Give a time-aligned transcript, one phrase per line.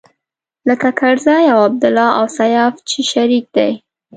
[0.67, 3.71] لکه کرزی او عبدالله او سياف چې شريک دی.